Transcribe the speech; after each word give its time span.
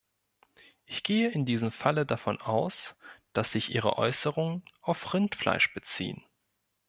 Ich 0.87 1.03
gehe 1.03 1.29
in 1.29 1.45
diesem 1.45 1.71
Falle 1.71 2.07
davon 2.07 2.41
aus, 2.41 2.95
dass 3.33 3.51
sich 3.51 3.69
Ihre 3.69 3.99
Äußerungen 3.99 4.63
auf 4.81 5.13
Rindfleisch 5.13 5.71
beziehen. 5.75 6.23